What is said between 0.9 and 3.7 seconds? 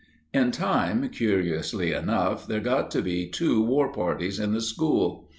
curiously enough, there got to be two